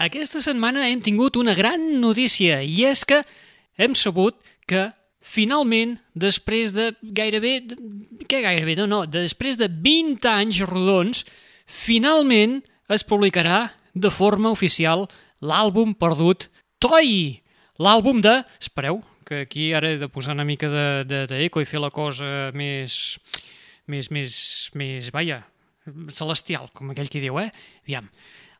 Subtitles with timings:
[0.00, 3.18] Aquesta setmana hem tingut una gran notícia i és que
[3.76, 4.86] hem sabut que
[5.20, 7.58] finalment, després de gairebé...
[8.24, 8.78] Què gairebé?
[8.80, 11.26] No, no, després de 20 anys rodons,
[11.68, 15.04] finalment es publicarà de forma oficial
[15.44, 16.48] l'àlbum perdut
[16.80, 17.36] Toy,
[17.76, 18.38] l'àlbum de...
[18.56, 21.92] Espereu, que aquí ara he de posar una mica d'eco de, de, i fer la
[21.92, 23.18] cosa més...
[23.84, 24.34] més, més,
[24.80, 25.42] més, vaja,
[26.14, 27.50] celestial, com aquell qui diu, eh?
[27.84, 28.08] Aviam.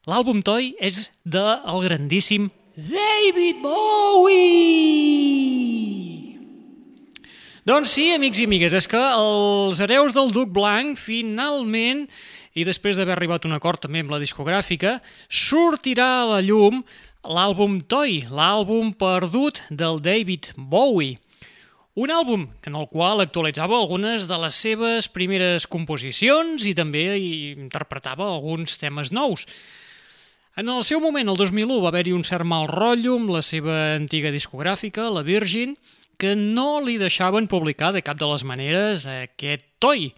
[0.09, 4.41] L'àlbum Toy és del de grandíssim David Bowie!
[7.69, 12.07] Doncs sí, amics i amigues, és que els hereus del Duc Blanc finalment,
[12.57, 16.81] i després d'haver arribat un acord també amb la discogràfica, sortirà a la llum
[17.21, 21.21] l'àlbum Toy, l'àlbum perdut del David Bowie.
[22.01, 27.21] Un àlbum en el qual actualitzava algunes de les seves primeres composicions i també
[27.53, 29.45] interpretava alguns temes nous.
[30.61, 33.95] En el seu moment, el 2001, va haver-hi un cert mal rotllo amb la seva
[33.95, 35.73] antiga discogràfica, la Virgin,
[36.21, 40.11] que no li deixaven publicar de cap de les maneres aquest toi.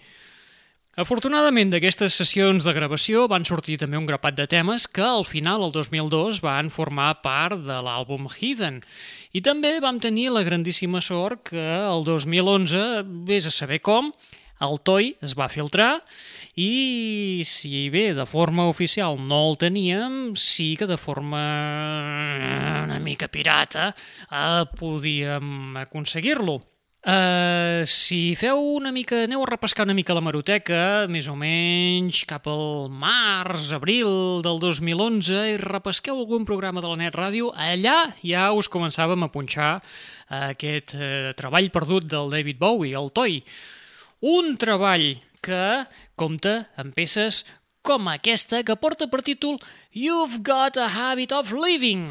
[0.99, 5.63] Afortunadament, d'aquestes sessions de gravació van sortir també un grapat de temes que al final,
[5.63, 8.83] el 2002, van formar part de l'àlbum Heathen.
[9.31, 14.11] I també vam tenir la grandíssima sort que el 2011, vés a saber com,
[14.63, 15.93] el TOI es va filtrar
[16.55, 21.45] i si bé de forma oficial no el teníem, sí que de forma
[22.85, 23.95] una mica pirata
[24.31, 26.61] eh, podíem aconseguir-lo.
[27.03, 32.21] Uh, si feu una mica, aneu a repescar una mica la maroteca, més o menys
[32.31, 38.13] cap al març, abril del 2011, i repesqueu algun programa de la Net Ràdio, allà
[38.23, 39.73] ja us començàvem a punxar
[40.31, 43.41] aquest uh, treball perdut del David Bowie, el Toy.
[44.23, 45.63] Un treball que
[46.15, 47.41] compta amb peces
[47.83, 49.59] com aquesta que porta per títol
[49.91, 52.07] You've Got a Habit of Living.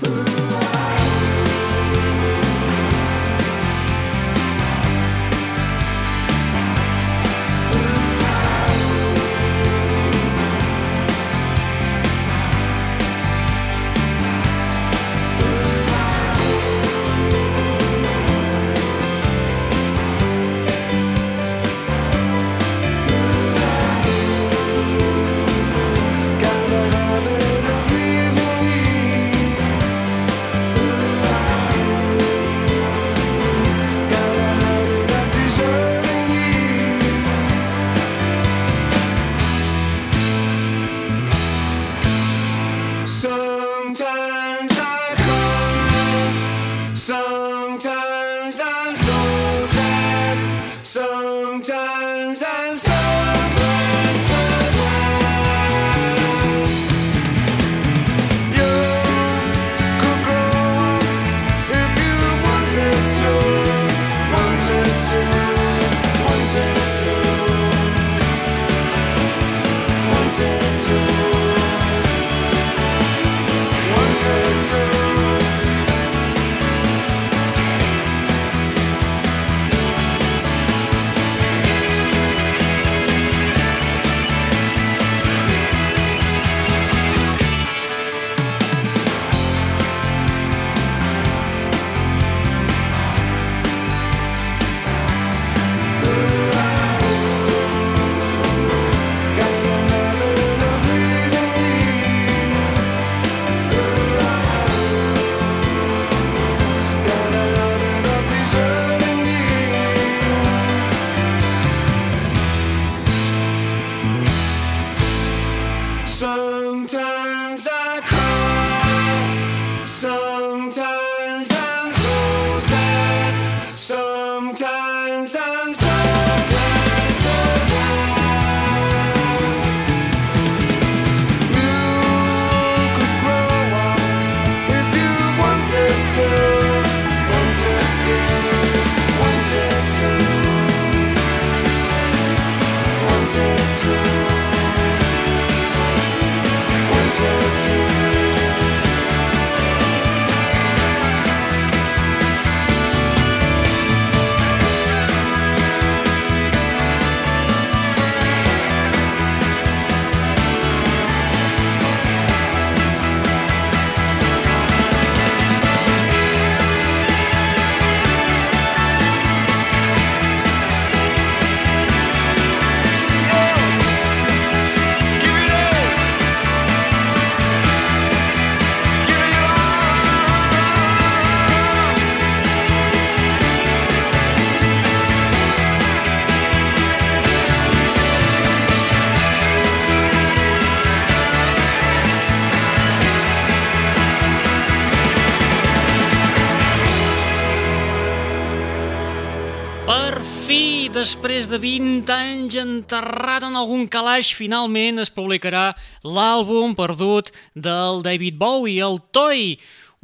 [201.01, 205.71] Després de 20 anys enterrat en algun calaix, finalment es publicarà
[206.05, 209.55] l'àlbum perdut del David Bowie, el Toy,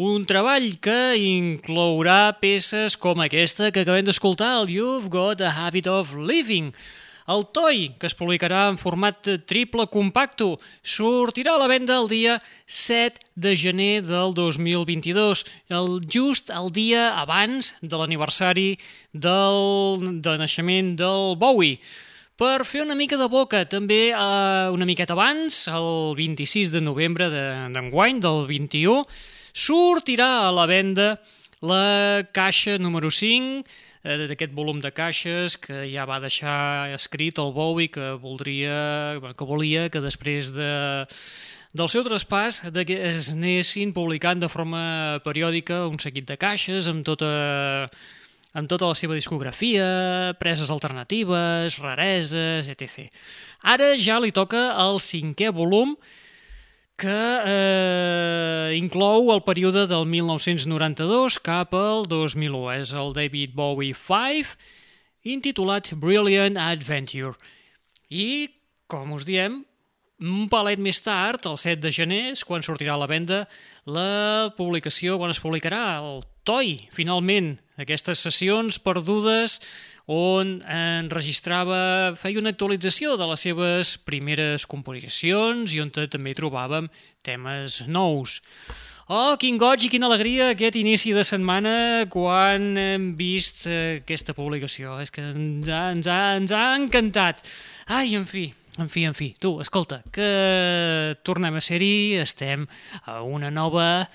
[0.02, 5.92] un treball que inclourà peces com aquesta que acabem d'escoltar, el You've Got a Habit
[5.92, 6.72] of Living.
[7.28, 12.38] El Toy, que es publicarà en format triple compacto, sortirà a la venda el dia
[12.72, 18.78] 7 de gener del 2022, el, just el dia abans de l'aniversari
[19.12, 21.82] del, de naixement del Bowie.
[22.40, 27.28] Per fer una mica de boca, també eh, una miqueta abans, el 26 de novembre
[27.28, 29.04] d'enguany, de, del 21,
[29.52, 31.18] sortirà a la venda
[31.60, 37.52] la caixa número 5 Eh, d'aquest volum de caixes que ja va deixar escrit el
[37.56, 40.72] Bowie que voldria, que volia que després de
[41.78, 46.88] del seu traspàs de que es anessin publicant de forma periòdica un seguit de caixes
[46.90, 47.30] amb tota,
[48.58, 53.12] amb tota la seva discografia, preses alternatives, rareses, etc.
[53.62, 55.94] Ara ja li toca el cinquè volum,
[56.98, 57.14] que
[57.46, 62.64] eh, inclou el període del 1992 cap al 2001.
[62.74, 64.58] És el David Bowie 5,
[65.22, 67.38] intitulat Brilliant Adventure.
[68.10, 68.50] I,
[68.90, 69.62] com us diem,
[70.18, 73.44] un palet més tard, el 7 de gener, és quan sortirà a la venda
[73.86, 79.60] la publicació, quan es publicarà el TOI, finalment, aquestes sessions perdudes
[80.08, 86.88] on enregistrava, feia una actualització de les seves primeres composicions i on també trobàvem
[87.28, 88.40] temes nous.
[89.08, 94.98] Oh, quin goig i quina alegria aquest inici de setmana quan hem vist aquesta publicació.
[95.00, 97.40] És que ens ha, ens ha, ens ha encantat.
[97.88, 98.50] Ai, en fi,
[98.80, 99.30] en fi, en fi.
[99.40, 102.68] Tu, escolta, que tornem a ser-hi, estem
[103.06, 104.08] a una nova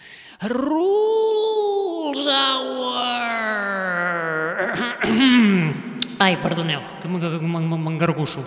[0.44, 3.51] Rules Hour!
[6.19, 8.42] Ai, perdoneu, que m'engargusso.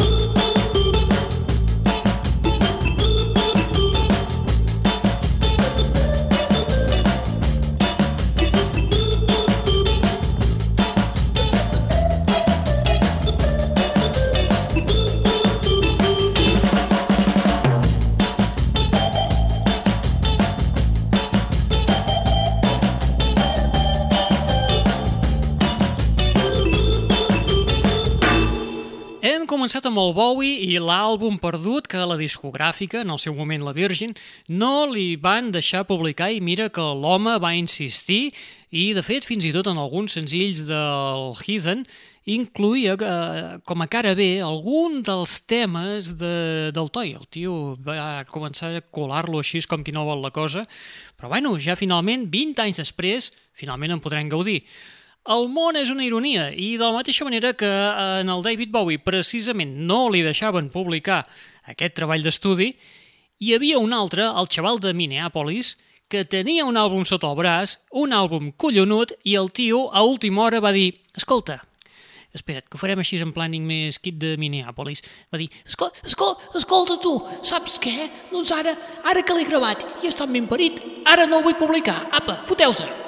[29.65, 33.71] Començat amb el Bowie i l'àlbum perdut que la discogràfica, en el seu moment la
[33.73, 34.11] Virgin,
[34.45, 38.27] no li van deixar publicar i mira que l'home va insistir
[38.69, 41.81] i, de fet, fins i tot en alguns senzills del Heathen
[42.29, 47.15] incluïa eh, com a cara B algun dels temes de, del Toy.
[47.17, 50.67] El tio va començar a colar-lo així com qui no vol la cosa,
[51.17, 54.59] però bueno, ja finalment, 20 anys després, finalment en podrem gaudir.
[55.25, 59.01] El món és una ironia i de la mateixa manera que en el David Bowie
[59.01, 61.23] precisament no li deixaven publicar
[61.65, 62.67] aquest treball d'estudi,
[63.41, 65.71] hi havia un altre, el xaval de Minneapolis,
[66.13, 70.43] que tenia un àlbum sota el braç, un àlbum collonut, i el tio a última
[70.43, 71.57] hora va dir «Escolta,
[72.37, 75.01] espera't, que ho farem així en planning més kit de Minneapolis.
[75.33, 78.11] Va dir, escolta, escolta, escolta tu, saps què?
[78.29, 78.75] Doncs ara,
[79.09, 81.97] ara que l'he gravat i està ben parit, ara no el vull publicar.
[82.13, 83.04] Apa, foteu-se!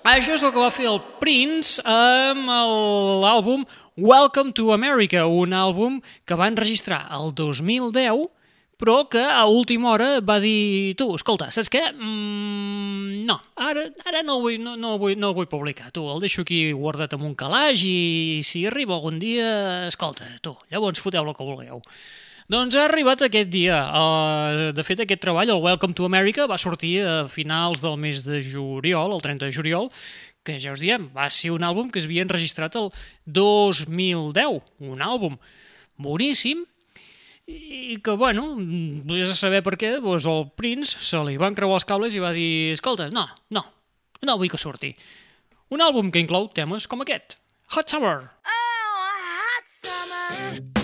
[0.00, 3.66] Això és el que va fer el Prince amb l'àlbum
[4.00, 8.22] Welcome to America, un àlbum que va enregistrar el 2010,
[8.80, 11.82] però que a última hora va dir tu, escolta, saps què?
[11.92, 15.92] Mm, no, ara, ara no, el vull, no, no, el vull, no el vull publicar,
[15.92, 20.56] tu, el deixo aquí guardat en un calaix i si arriba algun dia, escolta, tu,
[20.72, 21.84] llavors foteu el que vulgueu.
[22.50, 23.76] Doncs ha arribat aquest dia.
[23.94, 28.24] Uh, de fet, aquest treball, el Welcome to America, va sortir a finals del mes
[28.26, 29.86] de juliol, el 30 de juliol,
[30.42, 32.88] que ja us diem, va ser un àlbum que es havia enregistrat el
[33.30, 35.36] 2010, un àlbum
[36.00, 36.64] boníssim,
[37.46, 38.48] i que, bueno,
[39.06, 42.24] vés a saber per què, doncs el Prince se li van creuar els cables i
[42.24, 43.62] va dir, escolta, no, no,
[44.26, 44.90] no vull que surti.
[45.70, 47.38] Un àlbum que inclou temes com aquest,
[47.76, 48.18] Hot Summer.
[48.42, 50.79] Oh, hot summer.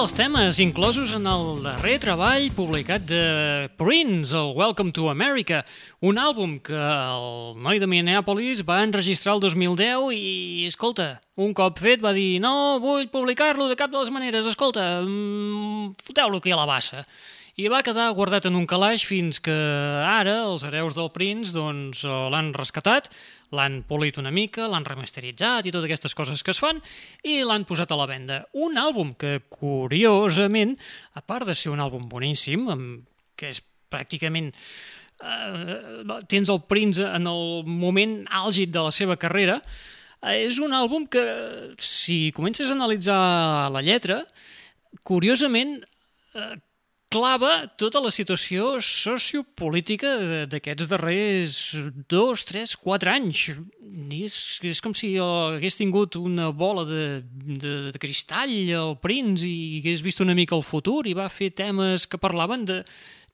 [0.00, 5.58] Dels temes inclosos en el darrer treball publicat de Prince, el Welcome to America,
[6.00, 11.76] un àlbum que el noi de Minneapolis va enregistrar el 2010 i, escolta, un cop
[11.84, 16.56] fet va dir no vull publicar-lo de cap de les maneres, escolta, mm, foteu-lo aquí
[16.56, 17.04] a la bassa.
[17.58, 19.54] I va quedar guardat en un calaix fins que
[20.06, 23.10] ara els hereus del Prince doncs, eh, l'han rescatat,
[23.56, 26.78] l'han polit una mica, l'han remasteritzat i totes aquestes coses que es fan
[27.26, 28.44] i l'han posat a la venda.
[28.54, 30.76] Un àlbum que, curiosament,
[31.18, 32.70] a part de ser un àlbum boníssim,
[33.34, 39.58] que és pràcticament eh, tens el Prince en el moment àlgid de la seva carrera,
[40.22, 41.26] eh, és un àlbum que,
[41.82, 43.20] si comences a analitzar
[43.74, 44.22] la lletra,
[45.02, 45.80] curiosament
[46.34, 46.54] eh,
[47.10, 50.14] clava tota la situació sociopolítica
[50.50, 51.56] d'aquests darrers
[52.08, 53.50] dos, tres, quatre anys.
[54.14, 54.36] És,
[54.66, 60.04] és com si hagués tingut una bola de, de, de cristall al Prince i hagués
[60.06, 62.84] vist una mica el futur i va fer temes que parlaven de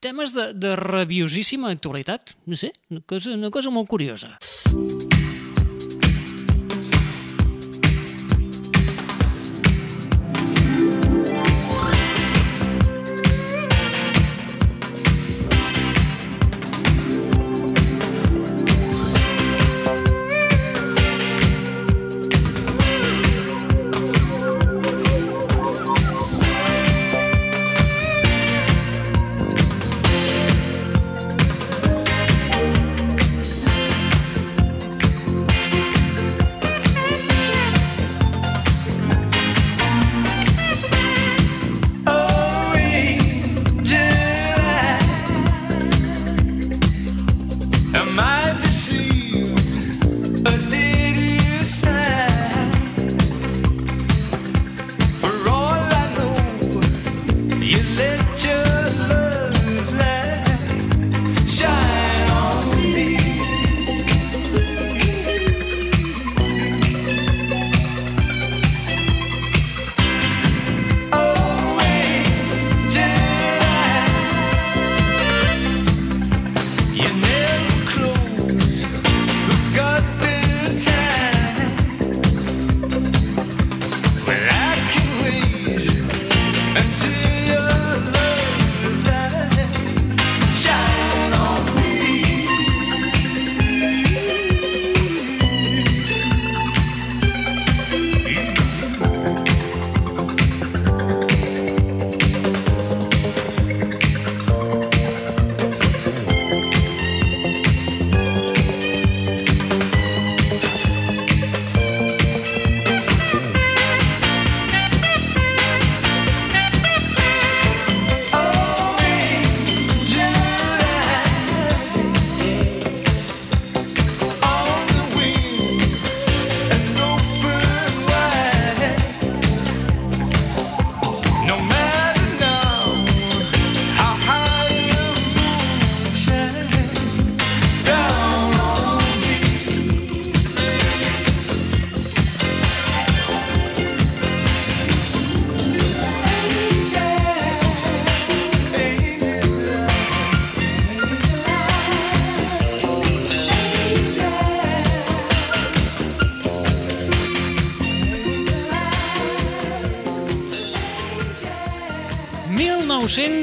[0.01, 2.35] temes de, de rabiosíssima actualitat.
[2.45, 4.37] No sé, una cosa, una cosa molt curiosa.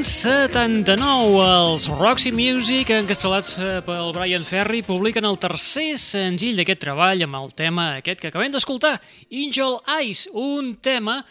[0.05, 7.23] 1979, els Roxy Music, encapçalats eh, pel Brian Ferry, publiquen el tercer senzill d'aquest treball
[7.25, 8.99] amb el tema aquest que acabem d'escoltar,
[9.33, 11.23] Angel Eyes, un tema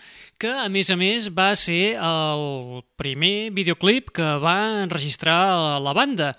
[0.43, 6.33] que, a més a més, va ser el primer videoclip que va enregistrar la banda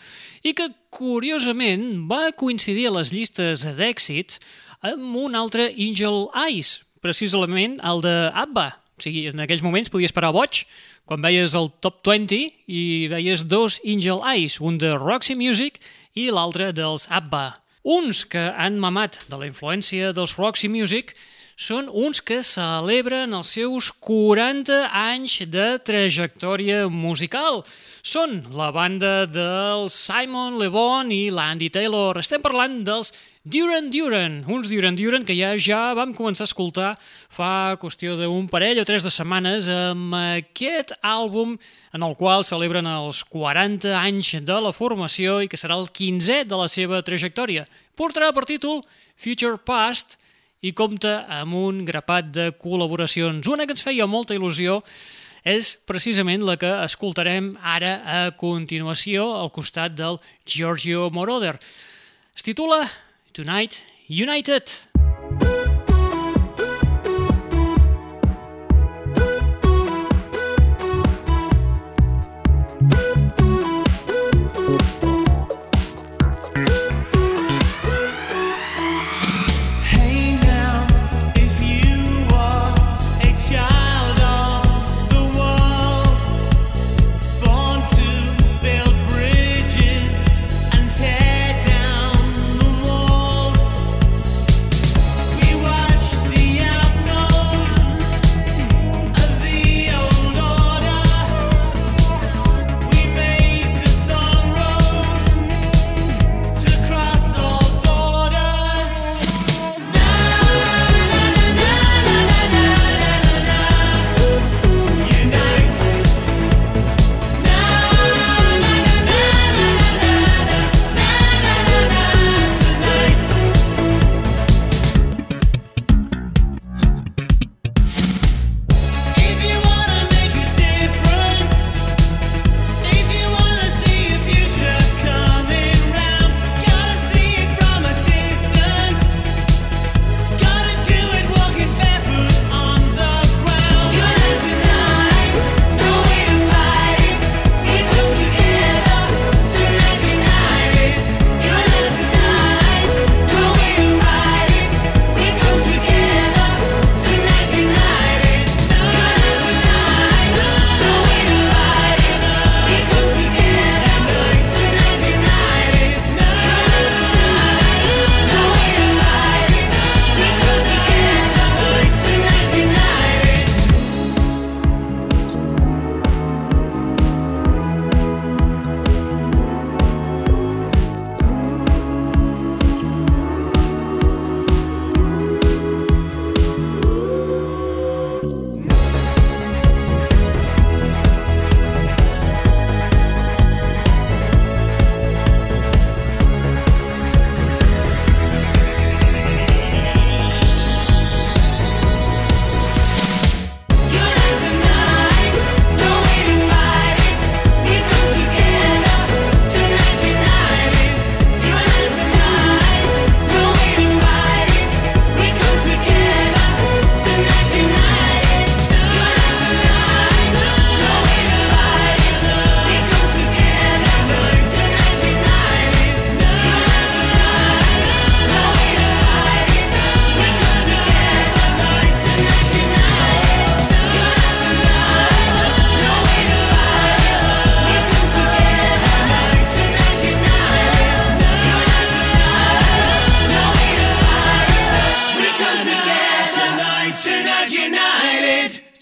[0.44, 4.44] i que, curiosament, va coincidir a les llistes d'èxits
[4.84, 8.74] amb un altre Angel Eyes, precisament el de ABBA.
[8.96, 10.66] O sigui, en aquells moments podies parar boig
[11.06, 15.78] quan veies el Top 20 i veies dos Angel Eyes, un de Roxy Music
[16.18, 17.46] i l'altre dels ABBA.
[17.86, 21.14] Uns que han mamat de la influència dels Roxy Music
[21.56, 27.64] són uns que celebren els seus 40 anys de trajectòria musical.
[28.04, 32.20] Són la banda del Simon Le Bon i l'Andy Taylor.
[32.20, 33.14] Estem parlant dels
[33.46, 36.92] Duran Duran, uns Duran Duran que ja ja vam començar a escoltar
[37.32, 41.56] fa qüestió d'un parell o tres de setmanes amb aquest àlbum
[41.96, 46.44] en el qual celebren els 40 anys de la formació i que serà el 15è
[46.44, 47.64] de la seva trajectòria.
[47.96, 48.84] Portarà per títol
[49.16, 50.18] Future Past
[50.66, 53.46] i compta amb un grapat de col·laboracions.
[53.52, 54.80] Una que ens feia molta il·lusió
[55.46, 61.54] és precisament la que escoltarem ara a continuació al costat del Giorgio Moroder.
[62.34, 62.82] Es titula
[63.38, 64.95] Tonight United.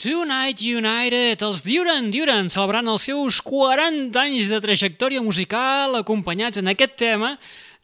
[0.03, 6.67] Tonight United, els Duran Duran, celebrant els seus 40 anys de trajectòria musical acompanyats en
[6.67, 7.37] aquest tema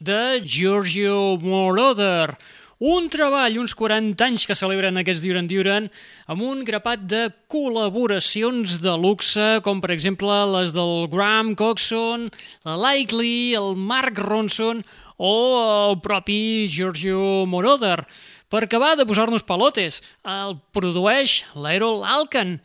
[0.03, 2.36] de Giorgio Moroder.
[2.84, 5.88] Un treball, uns 40 anys que celebren aquests Duran Duran
[6.27, 12.27] amb un grapat de col·laboracions de luxe, com per exemple les del Graham Coxon,
[12.67, 14.84] la Likely, el Mark Ronson
[15.15, 18.03] o el propi Giorgio Moroder.
[18.49, 22.57] Per acabar de posar-nos palotes, el produeix l'Errol Alkan.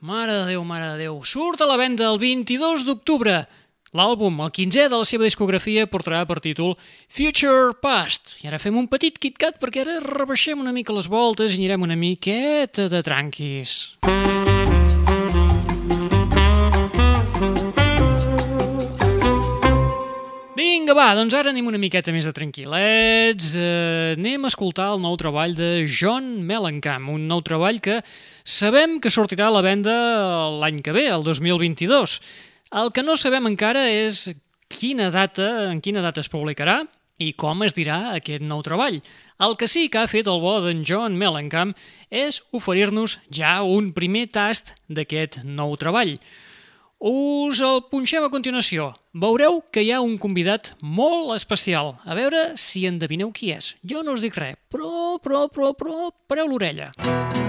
[0.00, 1.18] Mare de Déu, mare de Déu.
[1.28, 3.42] Surt a la venda el 22 d'octubre.
[3.92, 6.72] L'àlbum, el 15è de la seva discografia, portarà per títol
[7.12, 8.32] Future Past.
[8.40, 11.84] I ara fem un petit KitKat perquè ara rebaixem una mica les voltes i anirem
[11.84, 13.98] una miqueta de tranquis.
[20.90, 23.52] Vinga, va, doncs ara anem una miqueta més de tranquil·lets.
[23.54, 28.00] Eh, anem a escoltar el nou treball de John Mellencamp, un nou treball que
[28.42, 29.94] sabem que sortirà a la venda
[30.58, 32.16] l'any que ve, el 2022.
[32.82, 34.32] El que no sabem encara és
[34.66, 36.80] quina data, en quina data es publicarà
[37.22, 38.98] i com es dirà aquest nou treball.
[39.38, 41.70] El que sí que ha fet el bo d'en John Mellencamp
[42.10, 46.16] és oferir-nos ja un primer tast d'aquest nou treball.
[47.00, 48.90] Us el punxem a continuació.
[49.22, 51.94] Veureu que hi ha un convidat molt especial.
[52.04, 53.72] A veure si endevineu qui és.
[53.80, 56.92] Jo no us dic res, però, però, però, però, pareu l'orella.
[57.00, 57.39] How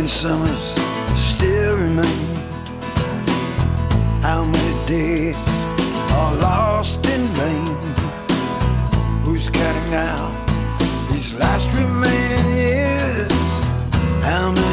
[0.00, 0.62] many summers
[1.14, 2.26] still remain?
[4.22, 5.36] How many days
[6.12, 7.76] are lost in vain?
[9.24, 10.22] Who's counting now
[11.12, 13.30] these last remaining years?
[14.24, 14.69] How many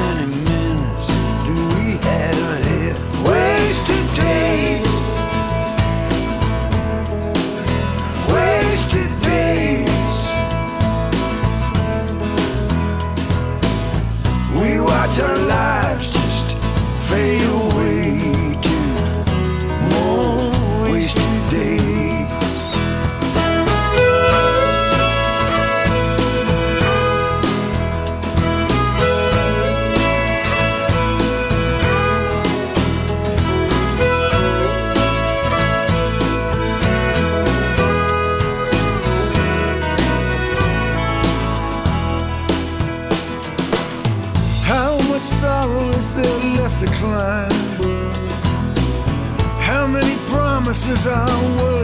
[50.88, 51.77] promises are worth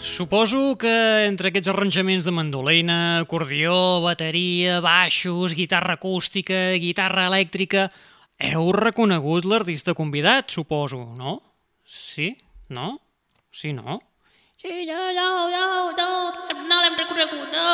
[0.00, 7.90] suposo que entre aquests arranjaments de mandolina, acordió, bateria, baixos, guitarra acústica, guitarra elèctrica...
[8.36, 11.38] Heu reconegut l'artista convidat, suposo, no?
[11.88, 12.34] Sí?
[12.68, 12.98] No?
[13.48, 13.96] Sí, no?
[14.60, 15.64] Sí, no, no, no,
[15.96, 16.08] no,
[16.68, 17.70] no l'hem reconegut, no.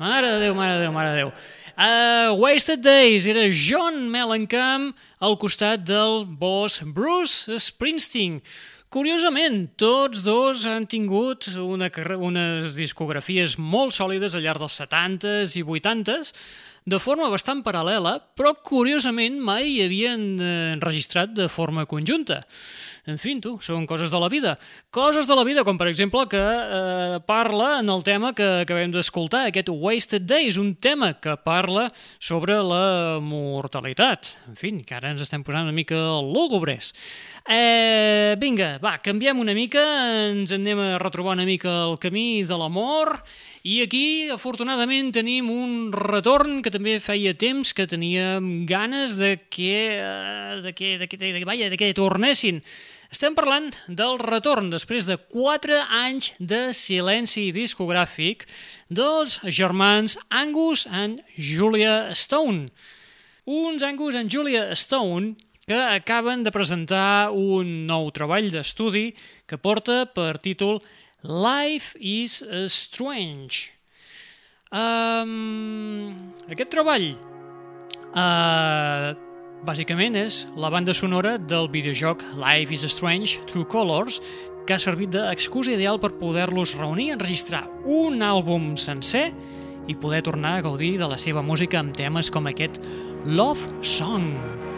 [0.00, 1.34] Mare de Déu, mare de Déu, mare de Déu.
[1.74, 8.40] Uh, Wasted Days era John Mellencamp al costat del boss Bruce Springsteen.
[8.94, 11.88] Curiosament, tots dos han tingut una,
[12.22, 16.30] unes discografies molt sòlides al llarg dels 70s i 80s,
[16.86, 22.44] de forma bastant paral·lela, però curiosament mai havien eh, enregistrat de forma conjunta.
[23.04, 24.54] En fi, tu, són coses de la vida.
[24.94, 28.94] Coses de la vida, com per exemple que eh, parla en el tema que acabem
[28.94, 34.32] d'escoltar, aquest Wasted Days, un tema que parla sobre la mortalitat.
[34.48, 36.94] En fi, que ara ens estem posant una mica lúgubres.
[37.44, 39.84] Eh, vinga, va, canviem una mica,
[40.30, 43.18] ens anem a retrobar una mica el camí de l'amor
[43.64, 50.00] i aquí, afortunadament, tenim un retorn que també feia temps que teníem ganes de que,
[50.00, 52.64] eh, de que, de que, de que, vaja, de que tornessin.
[53.14, 58.40] Estem parlant del retorn, després de 4 anys de silenci discogràfic,
[58.90, 62.72] dels germans Angus and Julia Stone.
[63.46, 69.12] Uns Angus and Julia Stone que acaben de presentar un nou treball d'estudi
[69.46, 70.80] que porta per títol
[71.22, 73.70] Life is Strange.
[74.74, 76.10] Um,
[76.50, 77.12] aquest treball
[78.10, 79.14] uh,
[79.64, 84.20] bàsicament és la banda sonora del videojoc Life is Strange True Colors
[84.68, 89.30] que ha servit d'excusa ideal per poder-los reunir, enregistrar un àlbum sencer
[89.88, 92.80] i poder tornar a gaudir de la seva música amb temes com aquest
[93.24, 94.32] Love Song.
[94.36, 94.73] We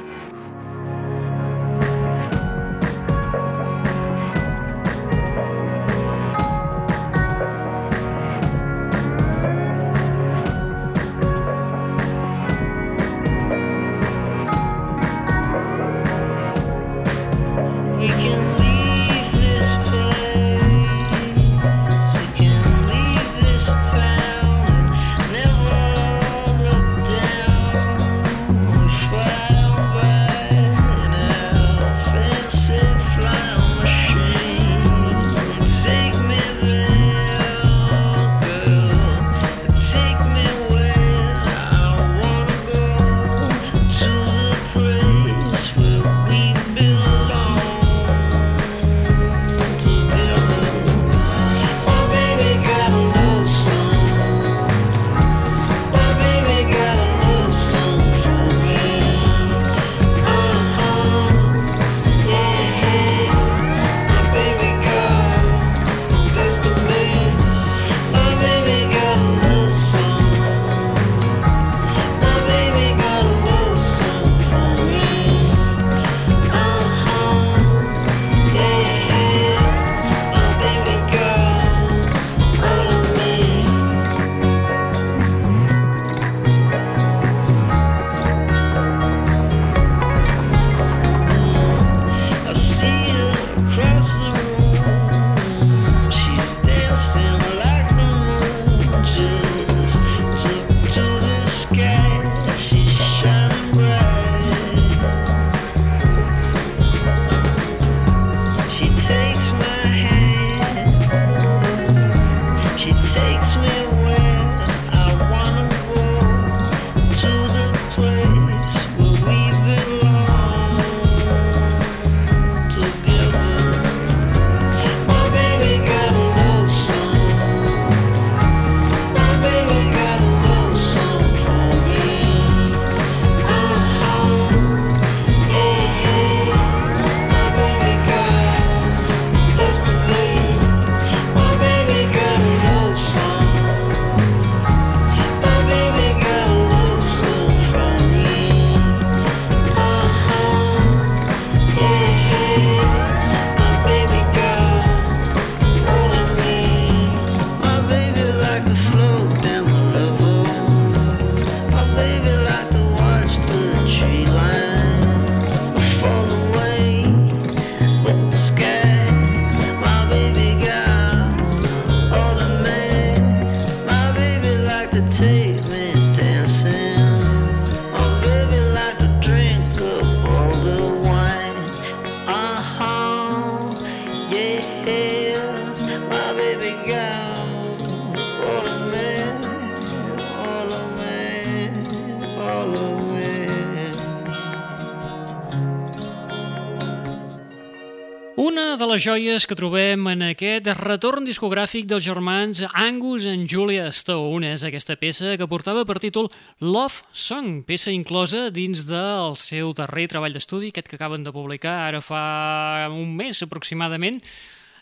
[199.07, 204.49] joies que trobem en aquest retorn discogràfic dels germans Angus and Julia Stone.
[204.51, 206.27] És aquesta peça que portava per títol
[206.59, 211.77] Love Song, peça inclosa dins del seu darrer treball d'estudi, aquest que acaben de publicar
[211.85, 214.19] ara fa un mes aproximadament,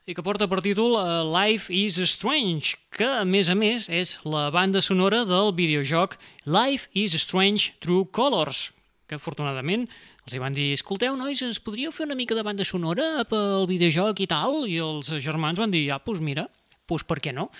[0.08, 4.16] i que porta per títol eh, Life is Strange, que a més a més és
[4.24, 6.16] la banda sonora del videojoc
[6.48, 8.70] Life is Strange True Colors,
[9.04, 9.84] que afortunadament
[10.24, 14.24] els van dir, escolteu nois, ens podríeu fer una mica de banda sonora pel videojoc
[14.24, 14.62] i tal?
[14.64, 16.46] I els germans van dir, ja, doncs mira,
[16.88, 17.50] doncs per què no?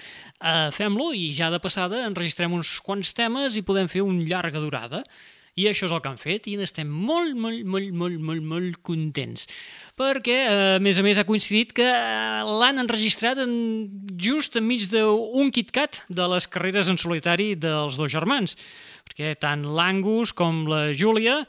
[0.41, 4.65] Uh, Fem-lo i ja de passada enregistrem uns quants temes i podem fer un llarga
[4.65, 5.05] durada.
[5.55, 8.81] I això és el que han fet i n'estem molt, molt, molt, molt, molt, molt
[8.83, 9.47] contents.
[9.95, 13.53] Perquè, eh, a més a més, ha coincidit que eh, l'han enregistrat en,
[14.19, 18.59] just enmig d'un KitKat de les carreres en solitari dels dos germans.
[19.07, 21.45] Perquè tant l'Angus com la Júlia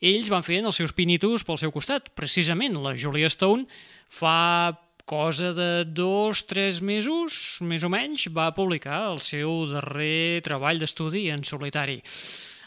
[0.00, 2.08] ells van fent els seus pinitos pel seu costat.
[2.16, 3.68] Precisament, la Julia Stone
[4.08, 4.72] fa
[5.10, 11.28] cosa de dos, tres mesos, més o menys, va publicar el seu darrer treball d'estudi
[11.34, 11.98] en solitari.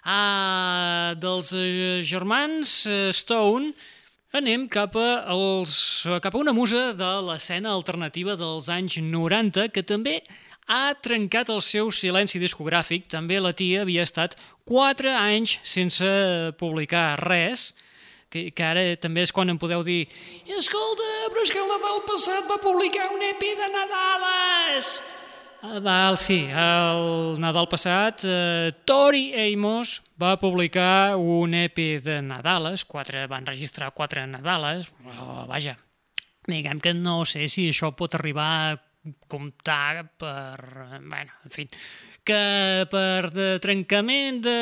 [0.03, 3.71] Ah, dels eh, germans eh, Stone
[4.35, 9.85] anem cap a, els, cap a una musa de l'escena alternativa dels anys 90 que
[9.87, 10.17] també
[10.67, 13.07] ha trencat el seu silenci discogràfic.
[13.11, 14.37] També la tia havia estat
[14.69, 16.07] 4 anys sense
[16.59, 17.71] publicar res,
[18.33, 20.07] que, que ara també és quan em podeu dir
[20.57, 24.95] «Escolta, però és que el Nadal passat va publicar un EP de Nadales!»
[25.63, 32.83] Ah, Val, sí, el Nadal passat eh, Tori Amos va publicar un EP de Nadales,
[32.83, 35.77] quatre, van registrar quatre Nadales, oh, vaja,
[36.49, 38.75] diguem que no sé si això pot arribar a
[39.27, 40.57] comptar per...
[41.01, 41.67] Bueno, en fi,
[42.23, 44.57] que per de trencament de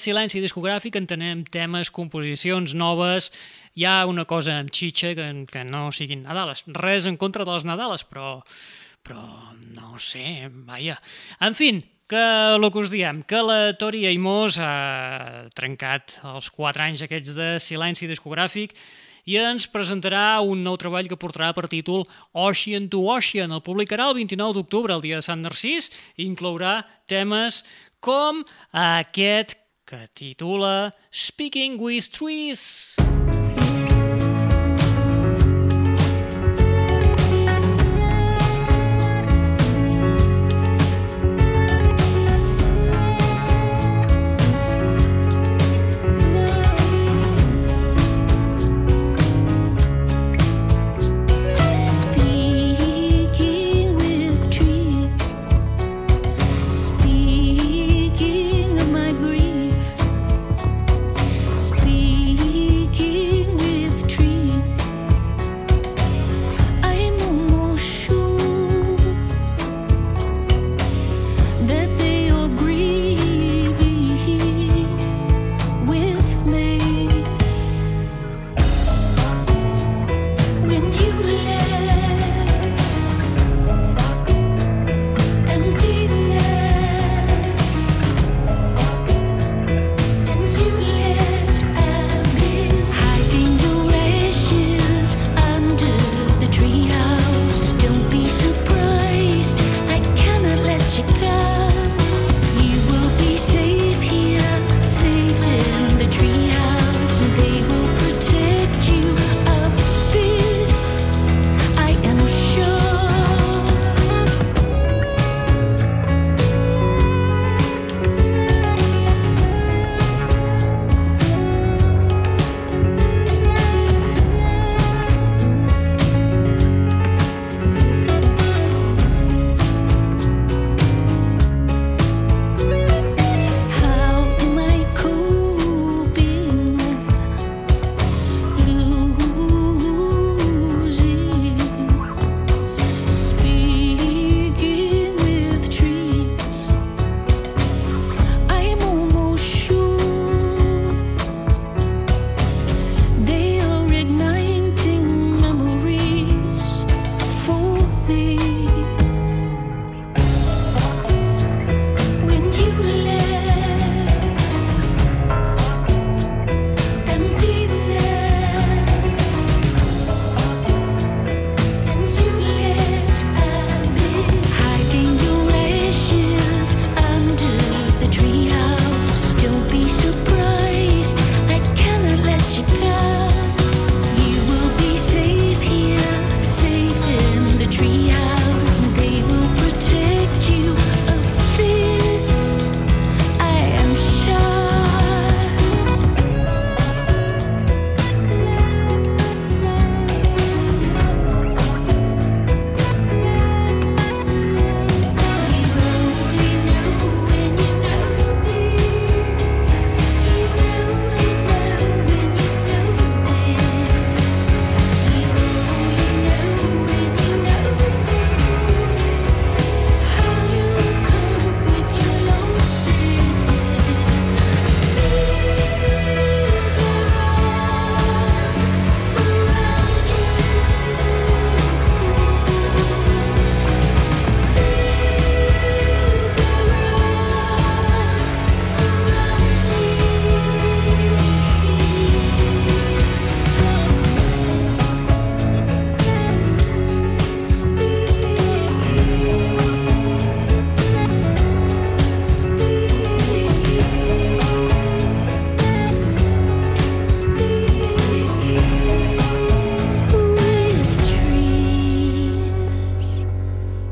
[0.00, 3.30] silenci discogràfic entenem temes, composicions noves,
[3.78, 6.66] hi ha una cosa amb xitxa que, que no siguin Nadales.
[6.68, 8.38] Res en contra de les Nadales, però
[9.08, 9.22] però
[9.72, 10.98] no sé, vaja.
[11.40, 11.70] En fi,
[12.08, 12.20] que
[12.56, 17.48] el que us diem, que la Tori Aimós ha trencat els 4 anys aquests de
[17.62, 18.74] silenci discogràfic
[19.28, 23.52] i ens presentarà un nou treball que portarà per títol Ocean to Ocean.
[23.52, 27.62] El publicarà el 29 d'octubre, el dia de Sant Narcís, i inclourà temes
[28.00, 28.40] com
[28.72, 29.58] aquest
[29.88, 33.07] que titula Speaking with Trees.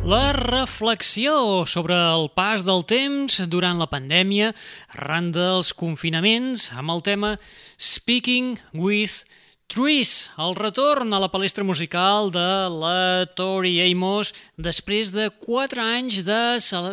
[0.07, 4.53] Reflexió sobre el pas del temps durant la pandèmia
[4.95, 7.33] arran dels confinaments amb el tema
[7.75, 9.25] Speaking with
[9.67, 16.23] Trees, el retorn a la palestra musical de la Tori Amos després de 4 anys
[16.23, 16.41] de,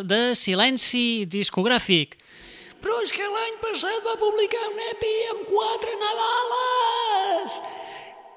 [0.09, 2.17] de silenci discogràfic.
[2.81, 7.61] Però és que l'any passat va publicar un EP amb quatre Nadales!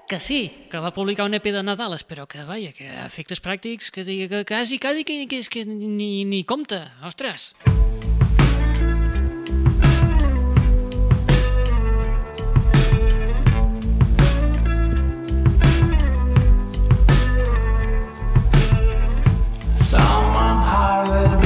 [0.09, 3.41] Que sí, que va publicar un EP de Nadales, però que, vaja, que a efectes
[3.43, 7.57] pràctics, que, digui que quasi, quasi que, que és que ni, ni compte, ostres.
[19.83, 21.46] Summer holiday,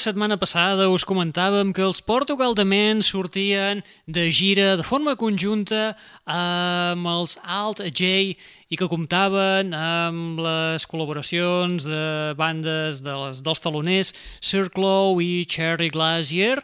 [0.00, 5.92] setmana passada us comentàvem que els Portugal de Men sortien de gira de forma conjunta
[6.24, 8.32] amb els Alt J
[8.70, 12.04] i que comptaven amb les col·laboracions de
[12.40, 16.56] bandes de les, dels taloners Sir Clow i Cherry Glacier.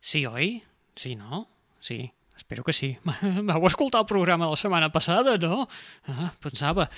[0.00, 0.56] Sí, oi?
[0.96, 1.44] Sí, no?
[1.84, 2.08] Sí,
[2.50, 2.98] espero que sí.
[3.46, 5.68] Vau escoltar el programa de la setmana passada, no?
[6.10, 6.88] Ah, pensava.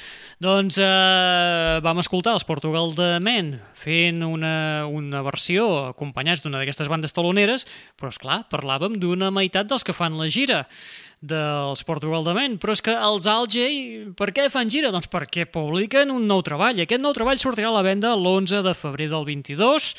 [0.41, 6.89] Doncs eh, vam escoltar els Portugal de Men fent una, una versió acompanyats d'una d'aquestes
[6.89, 7.67] bandes taloneres,
[8.01, 10.63] però és clar, parlàvem d'una meitat dels que fan la gira
[11.21, 13.69] dels Portugal de Men, però és que els Alge,
[14.17, 14.89] per què fan gira?
[14.91, 16.81] Doncs perquè publiquen un nou treball.
[16.81, 19.93] Aquest nou treball sortirà a la venda l'11 de febrer del 22,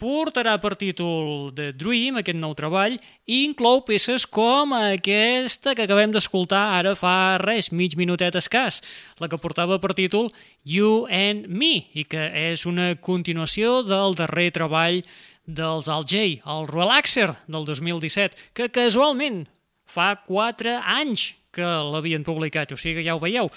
[0.00, 2.96] portarà per títol The Dream, aquest nou treball,
[3.28, 8.80] i inclou peces com aquesta que acabem d'escoltar ara fa res, mig minutet escàs,
[9.20, 10.30] la que portava per títol
[10.64, 15.02] You and Me, i que és una continuació del darrer treball
[15.44, 19.44] dels Al J, el Relaxer del 2017, que casualment
[19.84, 23.50] fa 4 anys que l'havien publicat, o sigui que ja ho veieu.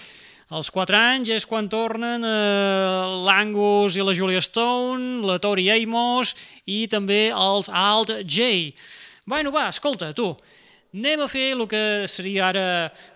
[0.51, 6.35] Als 4 anys és quan tornen eh, l'Angus i la Julia Stone, la Tori Amos
[6.67, 8.73] i també els Alt J.
[9.25, 10.33] Bueno, va, escolta, tu,
[10.91, 12.67] anem a fer el que seria ara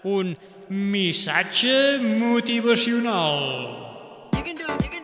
[0.08, 0.32] un
[0.70, 3.84] missatge motivacional.
[4.32, 4.97] Do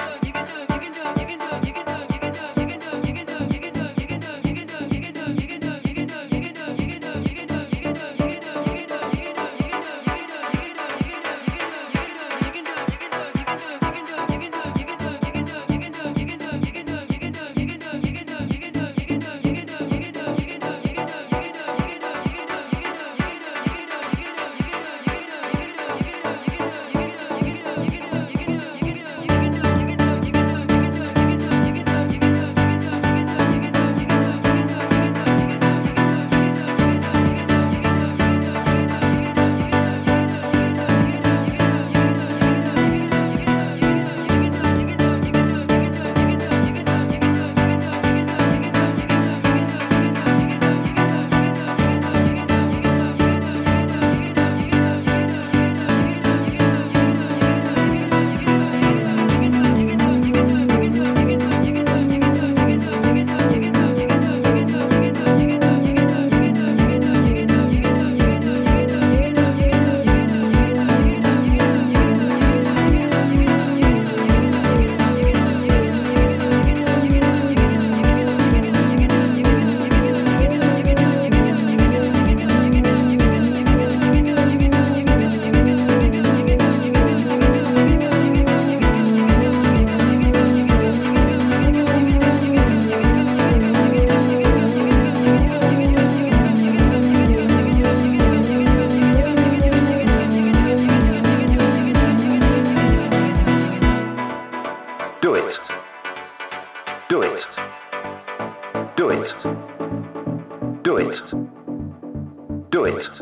[113.07, 113.19] it.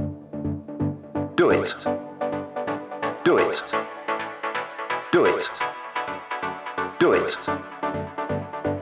[1.36, 1.86] Do it.
[3.24, 3.74] Do it.
[5.12, 5.62] Do it.
[7.00, 7.50] Do it.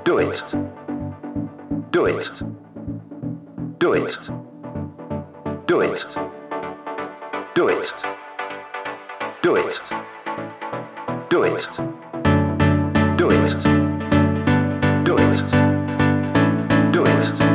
[0.04, 0.54] Do it.
[1.94, 2.42] Do it.
[3.80, 4.30] Do it.
[5.66, 6.10] Do it.
[7.50, 7.96] Do it.
[9.44, 9.84] Do it.
[11.30, 11.80] Do it.
[13.20, 13.64] Do it.
[15.08, 15.52] Do it.
[16.92, 17.49] Do it.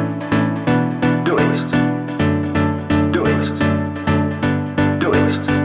[5.24, 5.63] Night.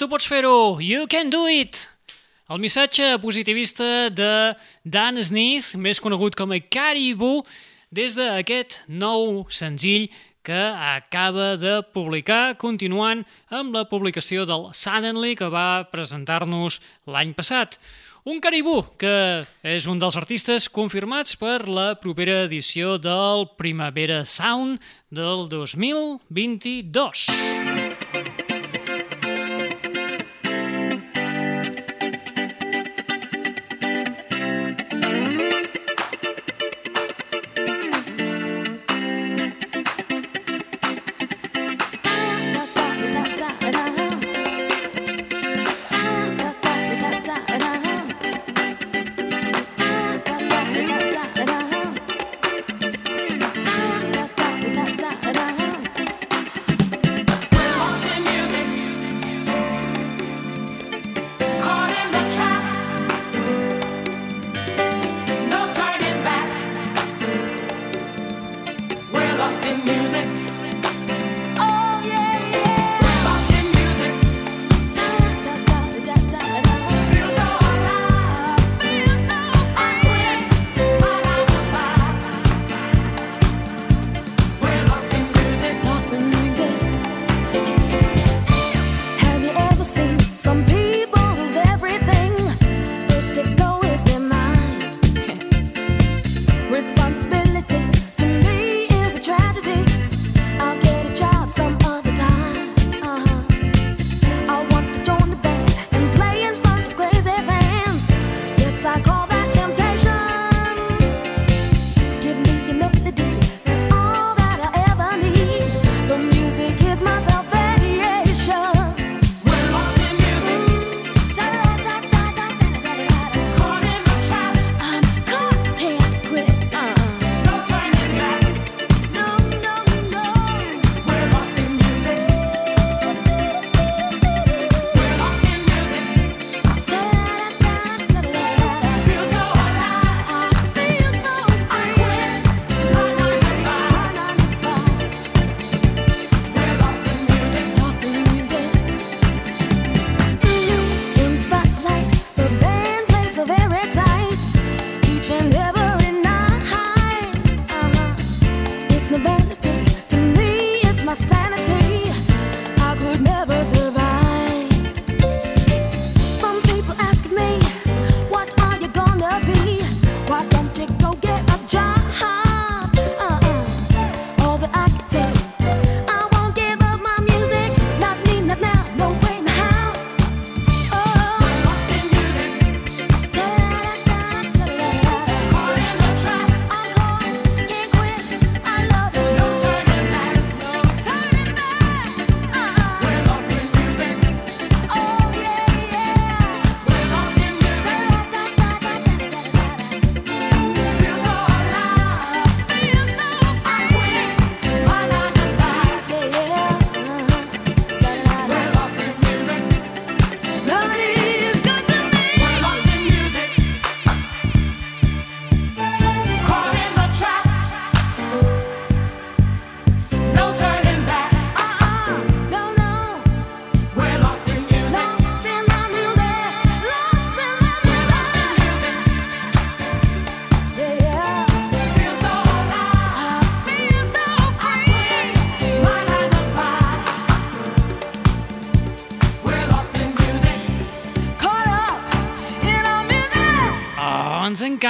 [0.00, 1.76] Tu pots fer-ho, you can do it!
[2.48, 7.42] El missatge positivista de Dan Smith, més conegut com a Caribou,
[7.92, 10.08] des d'aquest nou senzill
[10.46, 17.76] que acaba de publicar, continuant amb la publicació del Suddenly que va presentar-nos l'any passat.
[18.24, 24.80] Un caribú que és un dels artistes confirmats per la propera edició del Primavera Sound
[25.12, 27.49] del 2022.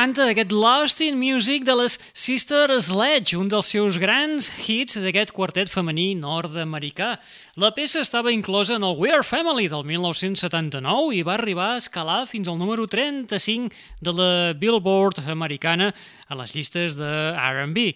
[0.01, 4.97] Ens encanta aquest Lost in Music de les Sister Sledge, un dels seus grans hits
[4.97, 7.19] d'aquest quartet femení nord-americà.
[7.61, 12.23] La peça estava inclosa en el We're Family del 1979 i va arribar a escalar
[12.33, 15.93] fins al número 35 de la Billboard americana
[16.29, 17.91] a les llistes de R&B.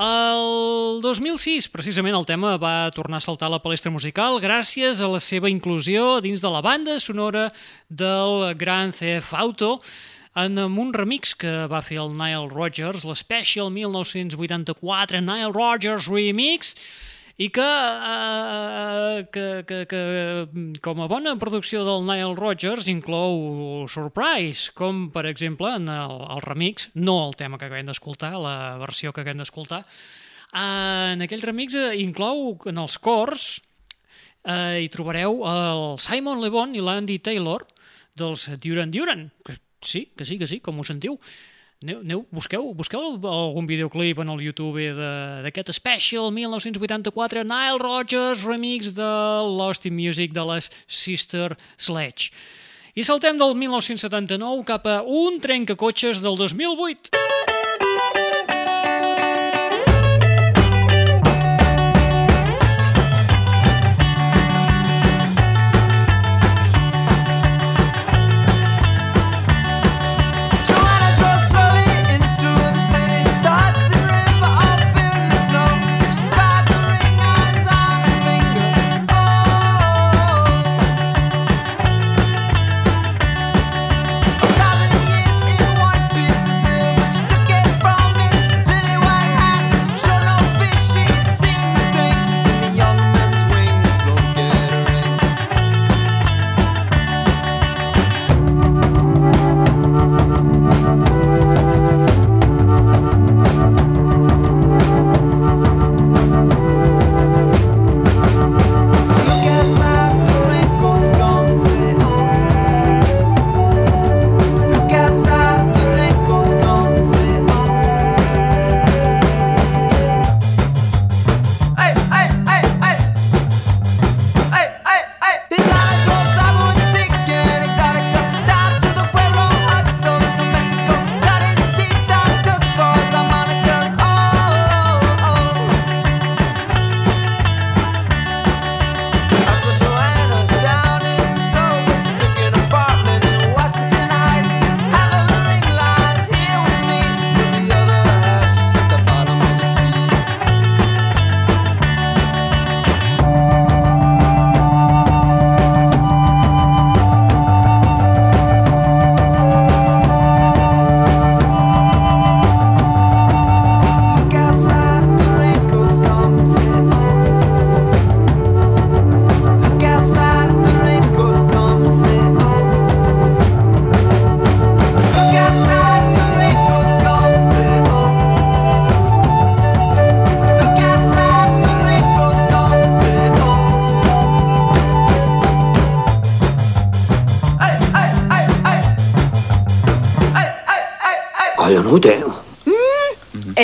[0.00, 5.12] El 2006, precisament, el tema va tornar a saltar a la palestra musical gràcies a
[5.12, 7.50] la seva inclusió dins de la banda sonora
[7.90, 9.82] del Grand Theft Auto
[10.38, 16.74] en un remix que va fer el Nile Rodgers, l'Special 1984 Nile Rodgers Remix,
[17.38, 20.00] i que, eh, que, que, que
[20.82, 26.42] com a bona producció del Nile Rodgers inclou Surprise, com per exemple en el, el
[26.42, 31.46] remix, no el tema que acabem d'escoltar, la versió que acabem d'escoltar, eh, en aquell
[31.46, 33.48] remix eh, inclou en els cors
[34.42, 37.66] eh, hi trobareu el Simon Le Bon i l'Andy Taylor
[38.18, 41.18] dels Duran Duran, que sí, que sí, que sí, com ho sentiu.
[41.78, 44.88] Aneu, aneu, busqueu, busqueu algun videoclip en el YouTube
[45.44, 49.10] d'aquest Special 1984 Nile Rodgers remix de
[49.46, 52.32] Lost in Music de les Sister Sledge.
[52.98, 57.57] I saltem del 1979 cap a un trencacotxes del 2008.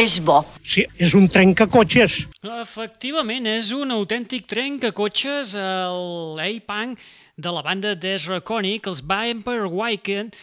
[0.04, 0.42] És bo.
[0.66, 2.24] Sí, és un trencacotxes.
[2.44, 6.98] Efectivament, és un autèntic trencacotxes el A-Punk
[7.40, 10.34] de la banda d'Ezra Conic, els Vampire Weekend,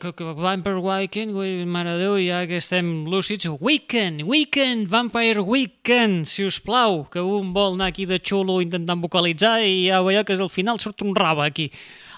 [0.00, 6.24] que- que- Vampire Weekend, ui, mare Déu, ja que estem lúcids, Weekend, Weekend, Vampire Weekend,
[6.26, 10.24] si us plau, que un vol anar aquí de xulo intentant vocalitzar i ja veieu
[10.24, 11.70] que al final surt un raba aquí.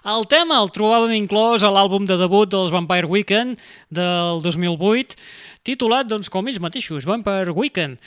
[0.05, 3.57] El tema el trobàvem inclòs a l'àlbum de debut dels Vampire Weekend
[3.89, 5.15] del 2008,
[5.67, 7.99] titulat, doncs, com ells mateixos, Vampire Weekend.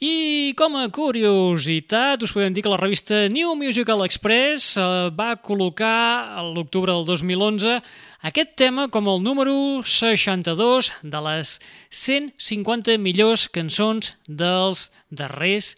[0.00, 5.34] I com a curiositat, us podem dir que la revista New Musical Express eh, va
[5.36, 7.74] col·locar a l'octubre del 2011
[8.30, 9.52] aquest tema com el número
[9.84, 11.58] 62 de les
[11.90, 15.74] 150 millors cançons dels darrers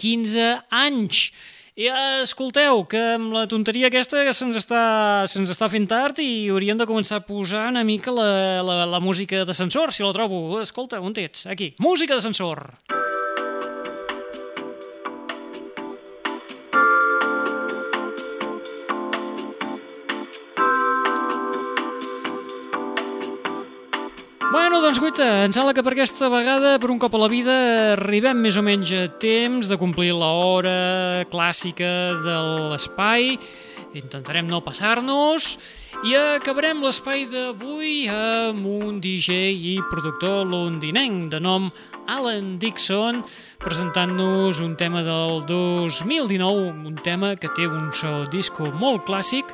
[0.00, 1.30] 15 anys.
[1.76, 1.90] I
[2.24, 4.80] escolteu, que amb la tonteria aquesta que se'ns està,
[5.28, 9.00] se'ns està fent tard i hauríem de començar a posar una mica la, la, la
[9.04, 10.56] música d'ascensor, si la trobo.
[10.64, 11.44] Escolta, on ets?
[11.52, 11.74] Aquí.
[11.76, 12.64] Música d'ascensor.
[12.88, 13.15] Bueno, doncs
[25.16, 27.54] guita, em sembla que per aquesta vegada, per un cop a la vida,
[27.94, 31.88] arribem més o menys a temps de complir l'hora clàssica
[32.20, 32.34] de
[32.72, 33.38] l'espai.
[33.96, 35.56] Intentarem no passar-nos.
[36.04, 41.70] I acabarem l'espai d'avui amb un DJ i productor londinenc de nom
[42.12, 43.24] Alan Dixon
[43.58, 49.48] presentant-nos un tema del 2019, un tema que té un so disco molt clàssic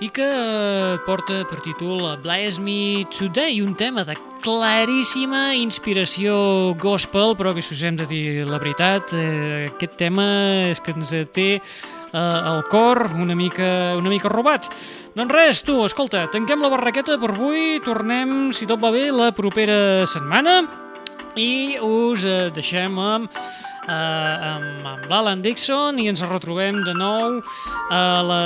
[0.00, 7.32] i que eh, porta per títol Bless Me Today, un tema de claríssima inspiració gospel,
[7.38, 10.26] però que si us hem de dir la veritat, eh, aquest tema
[10.68, 11.60] és que ens té eh,
[12.12, 14.68] el cor una mica, una mica robat.
[15.16, 19.32] Doncs res, tu, escolta, tanquem la barraqueta per avui, tornem, si tot va bé, la
[19.32, 20.60] propera setmana
[21.40, 23.32] i us eh, deixem amb,
[23.88, 27.40] eh, amb, amb l'Alan Dixon i ens retrobem de nou
[27.88, 28.44] a la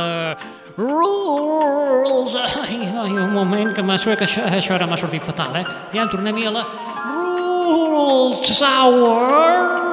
[0.77, 2.35] Rules...
[2.63, 5.65] Ai, ai, un moment, que que això, això ara m'ha sortit fatal, eh?
[5.95, 6.65] Ja tornem a la
[7.07, 9.91] Rules Hour...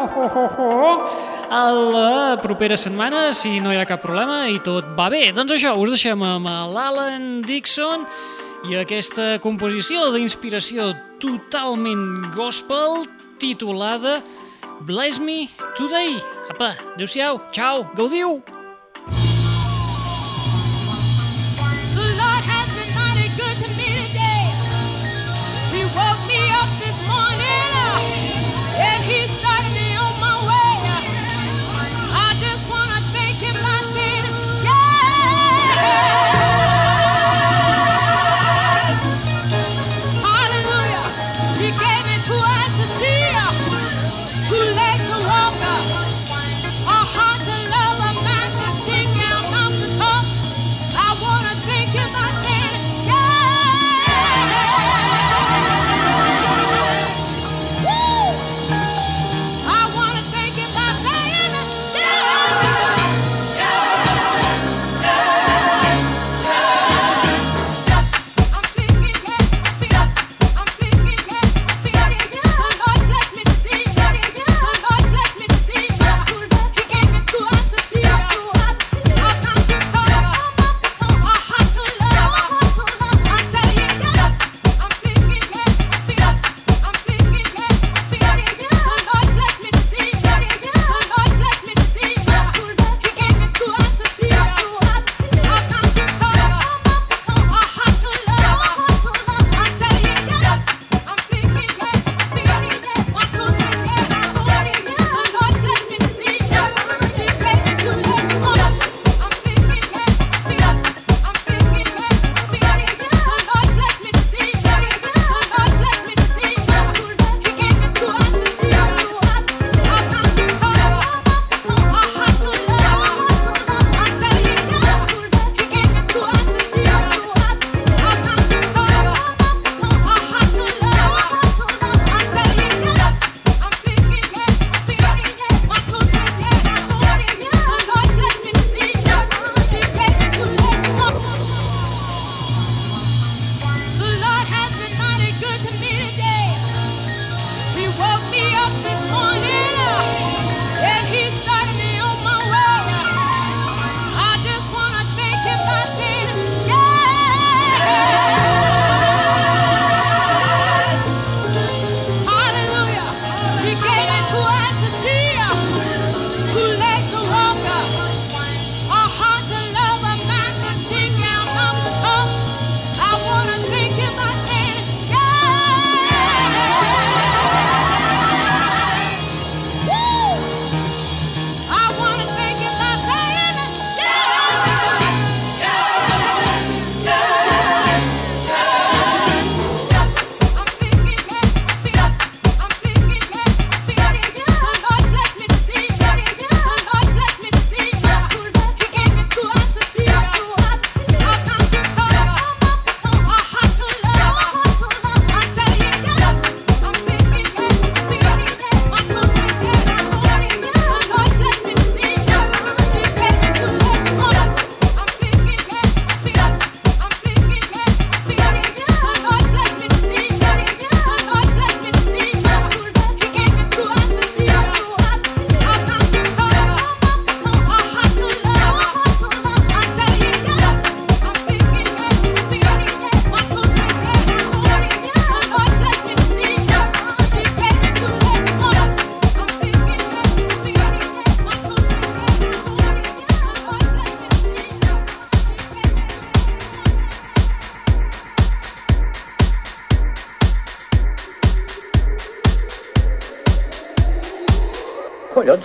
[0.00, 1.30] Ho, ho, ho, ho.
[1.50, 5.32] A la propera setmana, si no hi ha cap problema i tot va bé.
[5.34, 8.06] Doncs això, us deixem amb l'Alan Dixon
[8.70, 10.92] i aquesta composició d'inspiració
[11.22, 13.04] totalment gospel
[13.42, 14.20] titulada
[14.86, 16.16] Bless Me Today.
[16.54, 18.59] Apa, adeu-siau, ciao, gaudiu!